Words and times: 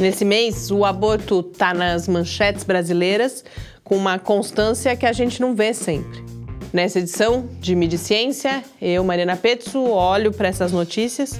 Nesse 0.00 0.24
mês, 0.24 0.70
o 0.70 0.86
aborto 0.86 1.46
está 1.52 1.74
nas 1.74 2.08
manchetes 2.08 2.64
brasileiras 2.64 3.44
com 3.84 3.94
uma 3.94 4.18
constância 4.18 4.96
que 4.96 5.04
a 5.04 5.12
gente 5.12 5.42
não 5.42 5.54
vê 5.54 5.74
sempre. 5.74 6.24
Nessa 6.72 7.00
edição 7.00 7.46
de 7.60 7.74
Mídia 7.74 7.98
Ciência, 7.98 8.64
eu, 8.80 9.04
Mariana 9.04 9.36
Petzo, 9.36 9.78
olho 9.78 10.32
para 10.32 10.48
essas 10.48 10.72
notícias 10.72 11.38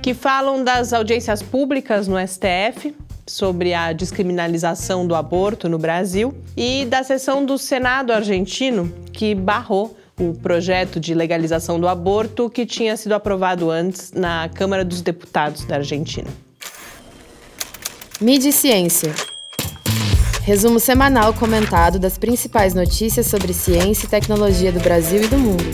que 0.00 0.14
falam 0.14 0.64
das 0.64 0.94
audiências 0.94 1.42
públicas 1.42 2.08
no 2.08 2.16
STF 2.18 2.96
sobre 3.26 3.74
a 3.74 3.92
descriminalização 3.92 5.06
do 5.06 5.14
aborto 5.14 5.68
no 5.68 5.76
Brasil 5.76 6.32
e 6.56 6.86
da 6.86 7.02
sessão 7.02 7.44
do 7.44 7.58
Senado 7.58 8.10
argentino 8.10 8.90
que 9.12 9.34
barrou 9.34 9.94
o 10.18 10.32
projeto 10.32 10.98
de 10.98 11.12
legalização 11.12 11.78
do 11.78 11.86
aborto 11.86 12.48
que 12.48 12.64
tinha 12.64 12.96
sido 12.96 13.12
aprovado 13.12 13.70
antes 13.70 14.12
na 14.12 14.48
Câmara 14.48 14.82
dos 14.82 15.02
Deputados 15.02 15.66
da 15.66 15.76
Argentina. 15.76 16.47
Mídia 18.20 18.50
Ciência. 18.50 19.14
Resumo 20.42 20.80
semanal 20.80 21.32
comentado 21.32 22.00
das 22.00 22.18
principais 22.18 22.74
notícias 22.74 23.28
sobre 23.28 23.52
ciência 23.52 24.06
e 24.06 24.08
tecnologia 24.08 24.72
do 24.72 24.80
Brasil 24.80 25.22
e 25.22 25.28
do 25.28 25.38
mundo. 25.38 25.64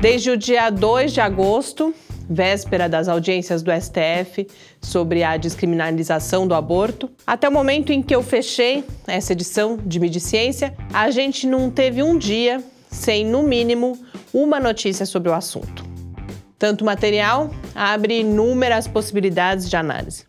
Desde 0.00 0.32
o 0.32 0.36
dia 0.36 0.70
2 0.70 1.12
de 1.12 1.20
agosto, 1.20 1.94
véspera 2.28 2.88
das 2.88 3.06
audiências 3.06 3.62
do 3.62 3.70
STF 3.70 4.48
sobre 4.80 5.22
a 5.22 5.36
descriminalização 5.36 6.48
do 6.48 6.54
aborto, 6.56 7.08
até 7.24 7.48
o 7.48 7.52
momento 7.52 7.92
em 7.92 8.02
que 8.02 8.12
eu 8.12 8.24
fechei 8.24 8.82
essa 9.06 9.34
edição 9.34 9.78
de 9.86 10.00
Mídia 10.00 10.18
e 10.18 10.20
Ciência, 10.20 10.74
a 10.92 11.12
gente 11.12 11.46
não 11.46 11.70
teve 11.70 12.02
um 12.02 12.18
dia 12.18 12.60
sem, 12.90 13.24
no 13.24 13.44
mínimo, 13.44 13.96
uma 14.34 14.58
notícia 14.58 15.06
sobre 15.06 15.28
o 15.30 15.32
assunto. 15.32 15.91
Tanto 16.62 16.84
material 16.84 17.50
abre 17.74 18.20
inúmeras 18.20 18.86
possibilidades 18.86 19.68
de 19.68 19.74
análise. 19.74 20.24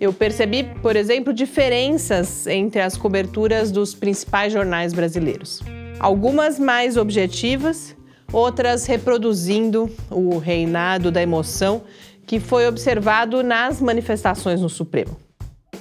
Eu 0.00 0.14
percebi, 0.14 0.64
por 0.80 0.96
exemplo, 0.96 1.30
diferenças 1.30 2.46
entre 2.46 2.80
as 2.80 2.96
coberturas 2.96 3.70
dos 3.70 3.94
principais 3.94 4.50
jornais 4.50 4.94
brasileiros. 4.94 5.60
Algumas 6.00 6.58
mais 6.58 6.96
objetivas, 6.96 7.94
outras 8.32 8.86
reproduzindo 8.86 9.94
o 10.10 10.38
reinado 10.38 11.10
da 11.10 11.20
emoção 11.20 11.82
que 12.26 12.40
foi 12.40 12.66
observado 12.66 13.42
nas 13.42 13.78
manifestações 13.78 14.62
no 14.62 14.70
Supremo. 14.70 15.14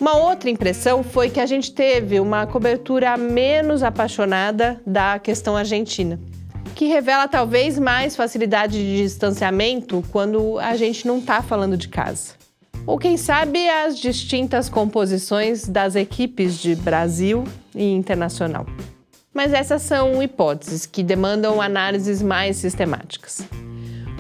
Uma 0.02 0.18
outra 0.18 0.50
impressão 0.50 1.02
foi 1.02 1.30
que 1.30 1.40
a 1.40 1.46
gente 1.46 1.72
teve 1.72 2.20
uma 2.20 2.46
cobertura 2.46 3.16
menos 3.16 3.82
apaixonada 3.82 4.82
da 4.86 5.18
questão 5.18 5.56
argentina 5.56 6.20
que 6.76 6.86
revela 6.86 7.28
talvez 7.28 7.78
mais 7.78 8.16
facilidade 8.16 8.74
de 8.74 8.98
distanciamento 8.98 10.04
quando 10.12 10.60
a 10.60 10.76
gente 10.76 11.08
não 11.08 11.20
está 11.20 11.42
falando 11.42 11.78
de 11.78 11.88
casa. 11.88 12.34
Ou 12.86 12.98
quem 12.98 13.16
sabe 13.16 13.70
as 13.70 13.98
distintas 13.98 14.68
composições 14.68 15.68
das 15.68 15.96
equipes 15.96 16.58
de 16.58 16.76
Brasil 16.76 17.46
e 17.74 17.92
internacional. 17.94 18.66
Mas 19.34 19.54
essas 19.54 19.82
são 19.82 20.22
hipóteses 20.22 20.86
que 20.86 21.02
demandam 21.02 21.62
análises 21.62 22.22
mais 22.22 22.58
sistemáticas. 22.58 23.48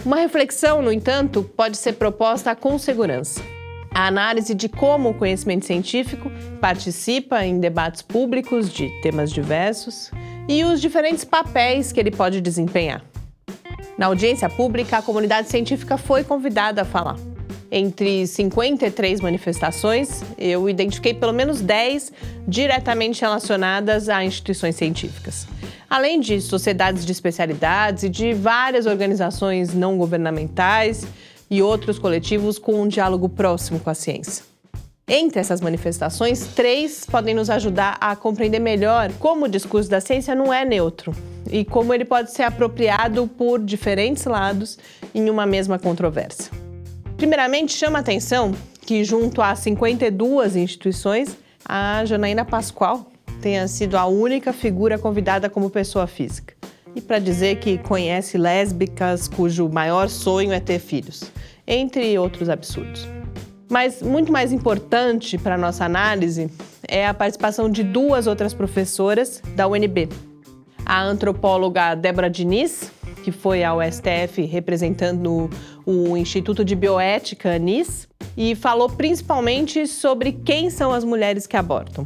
Uma 0.05 0.17
reflexão, 0.17 0.81
no 0.81 0.91
entanto, 0.91 1.43
pode 1.43 1.77
ser 1.77 1.93
proposta 1.93 2.55
com 2.55 2.77
segurança. 2.79 3.41
A 3.93 4.07
análise 4.07 4.55
de 4.55 4.67
como 4.67 5.09
o 5.09 5.13
conhecimento 5.13 5.65
científico 5.65 6.31
participa 6.59 7.45
em 7.45 7.59
debates 7.59 8.01
públicos 8.01 8.71
de 8.71 8.89
temas 9.01 9.31
diversos 9.31 10.09
e 10.47 10.63
os 10.63 10.81
diferentes 10.81 11.23
papéis 11.23 11.91
que 11.91 11.99
ele 11.99 12.11
pode 12.11 12.41
desempenhar. 12.41 13.03
Na 13.97 14.07
audiência 14.07 14.49
pública, 14.49 14.97
a 14.97 15.01
comunidade 15.01 15.49
científica 15.49 15.97
foi 15.97 16.23
convidada 16.23 16.81
a 16.81 16.85
falar. 16.85 17.15
Entre 17.71 18.27
53 18.27 19.19
manifestações, 19.21 20.23
eu 20.37 20.69
identifiquei 20.69 21.13
pelo 21.13 21.33
menos 21.33 21.59
10 21.59 22.11
diretamente 22.47 23.21
relacionadas 23.21 24.09
a 24.09 24.23
instituições 24.23 24.75
científicas, 24.75 25.47
além 25.89 26.19
de 26.19 26.39
sociedades 26.39 27.05
de 27.05 27.11
especialidades 27.11 28.03
e 28.03 28.09
de 28.09 28.33
várias 28.33 28.85
organizações 28.85 29.73
não 29.73 29.97
governamentais 29.97 31.05
e 31.49 31.61
outros 31.61 31.97
coletivos 31.97 32.59
com 32.59 32.81
um 32.81 32.87
diálogo 32.87 33.27
próximo 33.27 33.79
com 33.79 33.89
a 33.89 33.95
ciência. 33.95 34.52
Entre 35.07 35.39
essas 35.41 35.59
manifestações, 35.59 36.47
três 36.55 37.05
podem 37.05 37.35
nos 37.35 37.49
ajudar 37.49 37.97
a 37.99 38.15
compreender 38.15 38.59
melhor 38.59 39.11
como 39.19 39.45
o 39.45 39.49
discurso 39.49 39.89
da 39.89 39.99
ciência 39.99 40.33
não 40.33 40.53
é 40.53 40.63
neutro 40.63 41.13
e 41.51 41.65
como 41.65 41.93
ele 41.93 42.05
pode 42.05 42.31
ser 42.31 42.43
apropriado 42.43 43.27
por 43.27 43.59
diferentes 43.59 44.23
lados 44.23 44.77
em 45.13 45.29
uma 45.29 45.45
mesma 45.45 45.77
controvérsia. 45.77 46.49
Primeiramente, 47.17 47.73
chama 47.73 47.99
a 47.99 48.01
atenção 48.01 48.53
que, 48.85 49.03
junto 49.03 49.41
a 49.41 49.53
52 49.55 50.55
instituições, 50.55 51.37
a 51.65 52.05
Janaína 52.05 52.45
Pascoal 52.45 53.11
tenha 53.41 53.67
sido 53.67 53.97
a 53.97 54.05
única 54.05 54.53
figura 54.53 54.97
convidada 54.97 55.49
como 55.49 55.69
pessoa 55.69 56.07
física. 56.07 56.53
E 56.95 57.01
para 57.01 57.19
dizer 57.19 57.57
que 57.57 57.77
conhece 57.77 58.37
lésbicas 58.37 59.27
cujo 59.27 59.67
maior 59.67 60.07
sonho 60.07 60.53
é 60.53 60.61
ter 60.61 60.79
filhos, 60.79 61.23
entre 61.67 62.17
outros 62.17 62.47
absurdos. 62.47 63.05
Mas 63.73 64.03
muito 64.03 64.31
mais 64.31 64.51
importante 64.51 65.35
para 65.35 65.55
a 65.55 65.57
nossa 65.57 65.83
análise 65.83 66.47
é 66.87 67.07
a 67.07 67.13
participação 67.13 67.67
de 67.67 67.81
duas 67.81 68.27
outras 68.27 68.53
professoras 68.53 69.41
da 69.55 69.67
UNB. 69.67 70.09
A 70.85 71.01
antropóloga 71.01 71.95
Débora 71.95 72.29
Diniz, 72.29 72.91
que 73.23 73.31
foi 73.31 73.63
ao 73.63 73.79
STF 73.81 74.43
representando 74.45 75.49
o 75.87 76.15
Instituto 76.15 76.63
de 76.63 76.75
Bioética 76.75 77.49
ANIS, 77.49 78.07
e 78.37 78.53
falou 78.53 78.87
principalmente 78.91 79.87
sobre 79.87 80.33
quem 80.33 80.69
são 80.69 80.93
as 80.93 81.03
mulheres 81.03 81.47
que 81.47 81.57
abortam, 81.57 82.05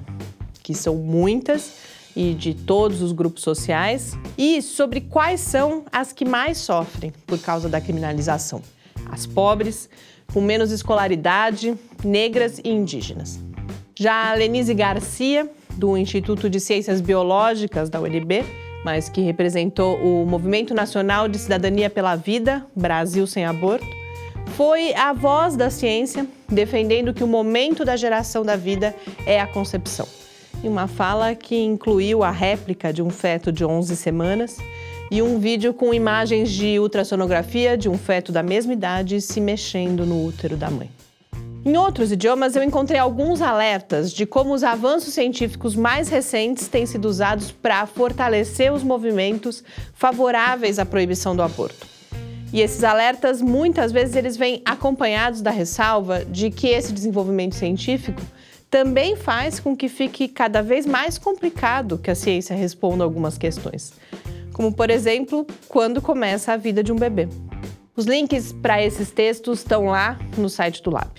que 0.64 0.74
são 0.74 0.96
muitas 0.96 1.74
e 2.16 2.34
de 2.34 2.54
todos 2.54 3.02
os 3.02 3.12
grupos 3.12 3.44
sociais, 3.44 4.18
e 4.38 4.62
sobre 4.62 5.02
quais 5.02 5.42
são 5.42 5.84
as 5.92 6.14
que 6.14 6.24
mais 6.24 6.60
sofrem 6.60 7.12
por 7.26 7.38
causa 7.40 7.68
da 7.68 7.82
criminalização: 7.82 8.62
as 9.12 9.26
pobres, 9.26 9.90
com 10.34 10.42
menos 10.42 10.72
escolaridade, 10.72 11.76
negras 12.04 12.60
e 12.64 12.70
indígenas. 12.70 13.40
Já 13.96 14.32
a 14.32 14.34
Lenise 14.34 14.74
Garcia, 14.74 15.50
do 15.72 15.98
Instituto 15.98 16.50
de 16.50 16.60
Ciências 16.60 17.02
Biológicas 17.02 17.90
da 17.90 18.00
UNB, 18.00 18.44
mas 18.84 19.10
que 19.10 19.22
representou 19.22 19.98
o 19.98 20.26
Movimento 20.26 20.74
Nacional 20.74 21.28
de 21.28 21.38
Cidadania 21.38 21.90
pela 21.90 22.16
Vida, 22.16 22.66
Brasil 22.76 23.26
Sem 23.28 23.46
Aborto, 23.46 23.88
foi 24.56 24.94
a 24.94 25.14
voz 25.14 25.56
da 25.56 25.70
ciência 25.70 26.26
defendendo 26.50 27.14
que 27.14 27.24
o 27.24 27.28
momento 27.28 27.84
da 27.84 27.96
geração 27.96 28.44
da 28.44 28.56
vida 28.56 28.96
é 29.26 29.40
a 29.40 29.48
concepção. 29.48 30.08
Em 30.64 30.68
uma 30.68 30.88
fala 30.88 31.36
que 31.36 31.56
incluiu 31.56 32.24
a 32.24 32.32
réplica 32.32 32.92
de 32.92 33.04
um 33.04 33.10
feto 33.10 33.52
de 33.52 33.64
11 33.64 33.96
semanas 33.96 34.58
e 35.10 35.22
um 35.22 35.40
vídeo 35.40 35.74
com 35.74 35.94
imagens 35.94 36.52
de 36.52 36.80
ultrassonografia 36.80 37.78
de 37.78 37.88
um 37.88 37.98
feto 37.98 38.32
da 38.32 38.44
mesma 38.44 38.74
idade 38.74 39.22
se 39.22 39.40
mexendo 39.40 40.06
no 40.06 40.26
útero 40.26 40.58
da 40.58 40.70
mãe. 40.70 40.90
Em 41.66 41.76
outros 41.76 42.12
idiomas, 42.12 42.56
eu 42.56 42.64
encontrei 42.64 43.00
alguns 43.00 43.42
alertas 43.42 44.12
de 44.12 44.26
como 44.26 44.54
os 44.54 44.64
avanços 44.64 45.14
científicos 45.14 45.76
mais 45.76 46.08
recentes 46.08 46.68
têm 46.68 46.86
sido 46.86 47.06
usados 47.06 47.52
para 47.52 47.86
fortalecer 47.86 48.72
os 48.72 48.84
movimentos 48.84 49.64
favoráveis 49.94 50.80
à 50.80 50.86
proibição 50.86 51.36
do 51.36 51.42
aborto. 51.42 51.86
E 52.54 52.62
esses 52.62 52.84
alertas, 52.86 53.42
muitas 53.42 53.92
vezes, 53.92 54.16
eles 54.16 54.38
vêm 54.38 54.62
acompanhados 54.64 55.42
da 55.42 55.52
ressalva 55.52 56.24
de 56.24 56.50
que 56.50 56.68
esse 56.68 56.94
desenvolvimento 56.94 57.56
científico 57.56 58.22
também 58.70 59.18
faz 59.18 59.60
com 59.60 59.76
que 59.76 59.90
fique 59.90 60.30
cada 60.30 60.62
vez 60.62 60.86
mais 60.86 61.18
complicado 61.18 61.98
que 61.98 62.10
a 62.10 62.16
ciência 62.16 62.56
responda 62.56 63.04
algumas 63.04 63.38
questões 63.38 63.94
como 64.58 64.74
por 64.74 64.90
exemplo, 64.90 65.46
quando 65.70 66.02
começa 66.02 66.52
a 66.52 66.58
vida 66.58 66.84
de 66.84 66.92
um 66.92 66.96
bebê. 66.96 67.30
Os 67.96 68.06
links 68.06 68.52
para 68.52 68.84
esses 68.84 69.12
textos 69.12 69.60
estão 69.60 69.86
lá 69.86 70.20
no 70.36 70.50
site 70.50 70.82
do 70.82 70.90
Lab. 70.90 71.12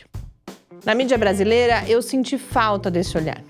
Na 0.85 0.93
mídia 0.93 1.17
brasileira, 1.17 1.85
eu 1.89 2.03
senti 2.03 2.37
falta 2.37 2.91
desse 2.91 3.17
olhar. 3.17 3.43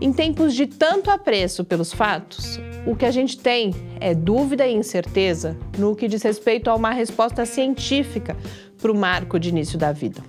Em 0.00 0.12
tempos 0.12 0.54
de 0.54 0.66
tanto 0.66 1.08
apreço 1.08 1.64
pelos 1.64 1.92
fatos, 1.92 2.58
o 2.84 2.96
que 2.96 3.06
a 3.06 3.12
gente 3.12 3.38
tem 3.38 3.72
é 4.00 4.12
dúvida 4.12 4.66
e 4.66 4.74
incerteza 4.74 5.56
no 5.78 5.94
que 5.94 6.08
diz 6.08 6.22
respeito 6.22 6.68
a 6.68 6.74
uma 6.74 6.90
resposta 6.90 7.46
científica 7.46 8.36
para 8.80 8.90
o 8.90 8.96
marco 8.96 9.38
de 9.38 9.50
início 9.50 9.78
da 9.78 9.92
vida. 9.92 10.20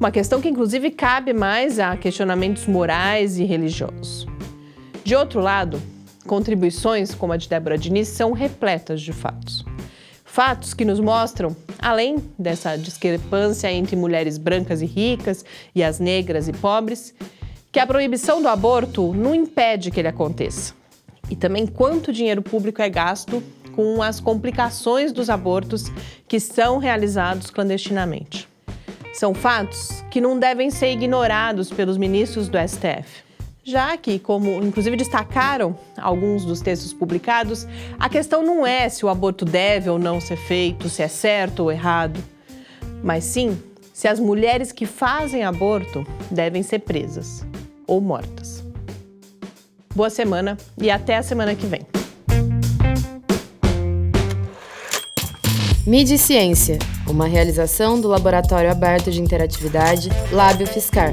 Uma 0.00 0.10
questão 0.10 0.40
que, 0.40 0.48
inclusive, 0.48 0.90
cabe 0.90 1.32
mais 1.32 1.78
a 1.78 1.96
questionamentos 1.96 2.66
morais 2.66 3.38
e 3.38 3.44
religiosos. 3.44 4.26
De 5.04 5.14
outro 5.14 5.40
lado, 5.40 5.80
Contribuições 6.32 7.14
como 7.14 7.34
a 7.34 7.36
de 7.36 7.46
Débora 7.46 7.76
Diniz 7.76 8.08
são 8.08 8.32
repletas 8.32 9.02
de 9.02 9.12
fatos. 9.12 9.62
Fatos 10.24 10.72
que 10.72 10.82
nos 10.82 10.98
mostram, 10.98 11.54
além 11.78 12.16
dessa 12.38 12.74
discrepância 12.74 13.70
entre 13.70 13.96
mulheres 13.96 14.38
brancas 14.38 14.80
e 14.80 14.86
ricas 14.86 15.44
e 15.74 15.84
as 15.84 15.98
negras 15.98 16.48
e 16.48 16.54
pobres, 16.54 17.14
que 17.70 17.78
a 17.78 17.86
proibição 17.86 18.40
do 18.40 18.48
aborto 18.48 19.12
não 19.12 19.34
impede 19.34 19.90
que 19.90 20.00
ele 20.00 20.08
aconteça. 20.08 20.72
E 21.28 21.36
também 21.36 21.66
quanto 21.66 22.10
dinheiro 22.10 22.40
público 22.40 22.80
é 22.80 22.88
gasto 22.88 23.42
com 23.76 24.02
as 24.02 24.18
complicações 24.18 25.12
dos 25.12 25.28
abortos 25.28 25.92
que 26.26 26.40
são 26.40 26.78
realizados 26.78 27.50
clandestinamente. 27.50 28.48
São 29.12 29.34
fatos 29.34 30.02
que 30.10 30.18
não 30.18 30.38
devem 30.38 30.70
ser 30.70 30.92
ignorados 30.92 31.70
pelos 31.70 31.98
ministros 31.98 32.48
do 32.48 32.56
STF. 32.56 33.22
Já 33.64 33.96
que, 33.96 34.18
como 34.18 34.62
inclusive 34.62 34.96
destacaram 34.96 35.76
alguns 35.96 36.44
dos 36.44 36.60
textos 36.60 36.92
publicados, 36.92 37.66
a 37.98 38.08
questão 38.08 38.42
não 38.42 38.66
é 38.66 38.88
se 38.88 39.06
o 39.06 39.08
aborto 39.08 39.44
deve 39.44 39.88
ou 39.88 40.00
não 40.00 40.20
ser 40.20 40.36
feito, 40.36 40.88
se 40.88 41.00
é 41.00 41.08
certo 41.08 41.60
ou 41.60 41.70
errado, 41.70 42.20
mas 43.04 43.22
sim 43.22 43.56
se 43.92 44.08
as 44.08 44.18
mulheres 44.18 44.72
que 44.72 44.84
fazem 44.84 45.44
aborto 45.44 46.04
devem 46.28 46.62
ser 46.62 46.80
presas 46.80 47.46
ou 47.86 48.00
mortas. 48.00 48.64
Boa 49.94 50.10
semana 50.10 50.56
e 50.76 50.90
até 50.90 51.16
a 51.16 51.22
semana 51.22 51.54
que 51.54 51.66
vem. 51.66 51.86
Mídia 55.86 56.14
e 56.14 56.18
Ciência, 56.18 56.78
uma 57.08 57.26
realização 57.26 58.00
do 58.00 58.08
Laboratório 58.08 58.70
Aberto 58.70 59.10
de 59.10 59.20
Interatividade 59.20 60.08
Lábio 60.32 60.66
Fiscar. 60.66 61.12